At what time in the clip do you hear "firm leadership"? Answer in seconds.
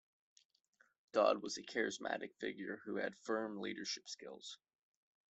3.21-4.09